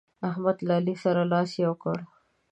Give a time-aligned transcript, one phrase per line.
[0.29, 1.97] احمد له علي سره لاس يو کړ.